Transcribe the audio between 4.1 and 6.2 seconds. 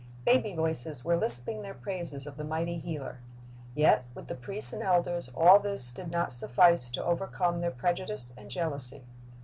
with thei priests and elders all this did